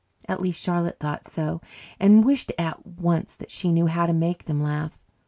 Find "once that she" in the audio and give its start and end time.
2.87-3.71